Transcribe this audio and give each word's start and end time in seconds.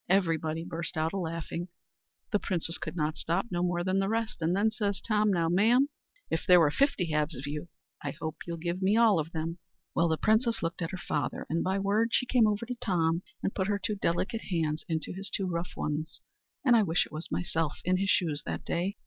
Everybody 0.09 0.63
burst 0.63 0.97
out 0.97 1.13
a 1.13 1.17
laughing 1.19 1.67
the 2.31 2.39
princess 2.39 2.79
could 2.79 2.95
not 2.95 3.19
stop 3.19 3.45
no 3.51 3.61
more 3.61 3.83
than 3.83 3.99
the 3.99 4.09
rest; 4.09 4.41
and 4.41 4.55
then 4.55 4.71
says 4.71 4.99
Tom, 4.99 5.31
"Now, 5.31 5.47
ma'am, 5.47 5.89
if 6.31 6.43
there 6.43 6.59
were 6.59 6.71
fifty 6.71 7.11
halves 7.11 7.35
of 7.35 7.45
you, 7.45 7.67
I 8.03 8.09
hope 8.09 8.37
you'll 8.47 8.57
give 8.57 8.81
me 8.81 8.95
them 8.95 9.03
all." 9.03 9.23
Well, 9.93 10.07
the 10.07 10.17
princess 10.17 10.63
looked 10.63 10.81
at 10.81 10.89
her 10.89 10.97
father, 10.97 11.45
and 11.51 11.63
by 11.63 11.75
my 11.77 11.81
word, 11.81 12.09
she 12.15 12.25
came 12.25 12.47
over 12.47 12.65
to 12.65 12.73
Tom, 12.81 13.21
and 13.43 13.53
put 13.53 13.67
her 13.67 13.77
two 13.77 13.93
delicate 13.93 14.41
hands 14.49 14.83
into 14.89 15.13
his 15.13 15.29
two 15.29 15.45
rough 15.45 15.75
ones, 15.77 16.19
and 16.65 16.75
I 16.75 16.81
wish 16.81 17.05
it 17.05 17.11
was 17.11 17.29
myself 17.31 17.73
was 17.73 17.81
in 17.85 17.97
his 17.97 18.09
shoes 18.09 18.41
that 18.43 18.65
day! 18.65 18.97